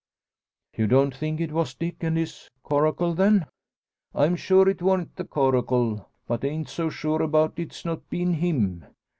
"You 0.75 0.87
don't 0.87 1.13
think 1.15 1.39
it 1.39 1.51
was 1.51 1.75
Dick 1.75 1.97
and 2.01 2.17
his 2.17 2.49
coracle, 2.63 3.13
then?" 3.13 3.45
"I'm 4.15 4.35
sure 4.35 4.67
it 4.67 4.81
worn't 4.81 5.15
the 5.15 5.25
coracle, 5.25 6.09
but 6.25 6.43
ain't 6.43 6.69
so 6.69 6.89
sure 6.89 7.21
about 7.21 7.59
its 7.59 7.85
not 7.85 8.09
bein' 8.09 8.33
him. 8.33 8.83